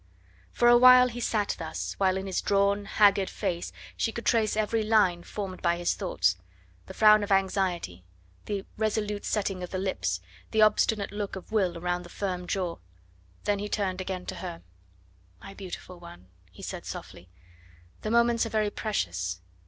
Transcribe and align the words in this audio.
For 0.51 0.67
a 0.67 0.79
while 0.79 1.09
he 1.09 1.19
sat 1.19 1.55
thus, 1.59 1.93
while 1.99 2.17
in 2.17 2.25
his 2.25 2.41
drawn 2.41 2.79
and 2.79 2.87
haggard 2.87 3.29
face 3.29 3.71
she 3.95 4.11
could 4.11 4.25
trace 4.25 4.57
every 4.57 4.81
line 4.81 5.21
formed 5.21 5.61
by 5.61 5.77
his 5.77 5.93
thoughts 5.93 6.37
the 6.87 6.95
frown 6.95 7.21
of 7.21 7.31
anxiety, 7.31 8.03
the 8.45 8.65
resolute 8.77 9.25
setting 9.25 9.61
of 9.61 9.69
the 9.69 9.77
lips, 9.77 10.19
the 10.49 10.63
obstinate 10.63 11.11
look 11.11 11.35
of 11.35 11.51
will 11.51 11.77
around 11.77 12.01
the 12.01 12.09
firm 12.09 12.47
jaw. 12.47 12.77
Then 13.43 13.59
he 13.59 13.69
turned 13.69 14.01
again 14.01 14.25
to 14.25 14.35
her. 14.37 14.63
"My 15.39 15.53
beautiful 15.53 15.99
one," 15.99 16.29
he 16.49 16.63
said 16.63 16.87
softly, 16.87 17.29
"the 18.01 18.09
moments 18.09 18.43
are 18.43 18.49
very 18.49 18.71
precious. 18.71 19.39